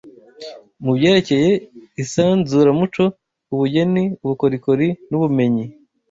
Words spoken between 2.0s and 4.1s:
isanzuramuco, ubugeni,